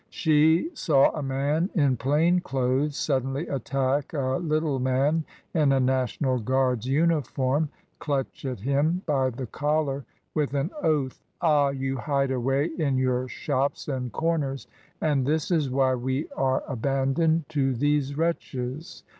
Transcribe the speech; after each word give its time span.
She 0.09 0.71
saw 0.73 1.11
a 1.11 1.21
man 1.21 1.69
in 1.75 1.95
plain 1.95 2.39
clothes 2.39 2.97
suddenly 2.97 3.45
attack 3.47 4.13
a 4.13 4.37
little 4.41 4.79
man 4.79 5.25
in 5.53 5.71
a 5.71 5.79
National 5.79 6.39
Guard's 6.39 6.87
uniform, 6.87 7.69
clutch 7.99 8.43
at 8.43 8.61
him 8.61 9.03
by 9.05 9.29
the 9.29 9.45
collar, 9.45 10.03
with 10.33 10.55
an 10.55 10.71
oath: 10.81 11.23
"Ah, 11.39 11.69
you 11.69 11.97
hide 11.97 12.31
away 12.31 12.71
in 12.79 12.97
your 12.97 13.27
shops 13.27 13.87
and 13.87 14.11
comers, 14.11 14.65
and 14.99 15.23
this 15.23 15.51
is 15.51 15.69
why 15.69 15.93
we 15.93 16.21
are 16.21 16.21
PAST 16.21 16.33
THE 16.33 16.33
CHURCH 16.33 16.57
OF 16.57 16.57
ST. 16.57 16.57
ROCH. 16.57 16.83
237 17.13 17.37
abandoned 17.45 17.49
to 17.49 17.73
these 17.75 18.17
wretches!" 18.17 19.03